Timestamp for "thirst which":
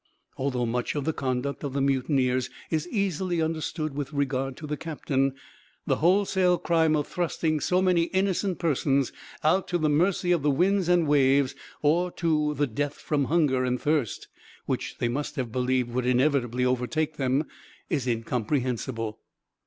13.79-14.97